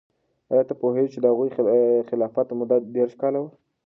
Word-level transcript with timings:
آیا 0.51 0.63
ته 0.69 0.73
پوهیږې 0.81 1.11
چې 1.13 1.17
د 1.21 1.25
هغوی 1.31 1.49
د 1.51 1.55
خلافت 2.09 2.47
موده 2.59 2.77
دیرش 2.95 3.13
کاله 3.21 3.39
وه؟ 3.41 3.49